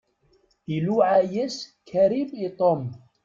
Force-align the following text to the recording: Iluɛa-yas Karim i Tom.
Iluɛa-yas 0.75 1.57
Karim 1.87 2.29
i 2.45 2.47
Tom. 2.59 2.81